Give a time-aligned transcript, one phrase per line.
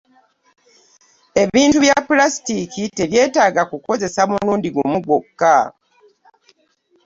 [1.43, 5.55] Ebintu bya Pulasitiiki tebyetaaga kukozesa mulundi gumu gwokka.